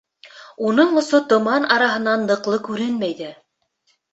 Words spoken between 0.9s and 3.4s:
осо томан араһынан ныҡлы күренмәй ҙә.